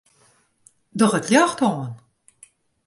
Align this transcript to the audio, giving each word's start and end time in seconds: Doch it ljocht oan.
Doch 0.99 1.15
it 1.19 1.29
ljocht 1.31 1.61
oan. 1.69 1.91